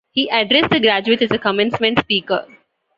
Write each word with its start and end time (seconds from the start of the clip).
He 0.09 0.27
addressed 0.31 0.71
the 0.71 0.79
graduates 0.79 1.21
as 1.21 1.29
the 1.29 1.37
commencement 1.37 1.99
speaker. 1.99 2.47